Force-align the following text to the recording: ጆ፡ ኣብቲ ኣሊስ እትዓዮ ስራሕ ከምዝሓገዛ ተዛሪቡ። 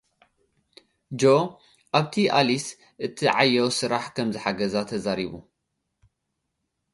ጆ፡ 1.19 1.23
ኣብቲ 1.97 2.13
ኣሊስ 2.37 2.65
እትዓዮ 3.05 3.55
ስራሕ 3.79 4.05
ከምዝሓገዛ 4.15 4.75
ተዛሪቡ። 4.89 5.33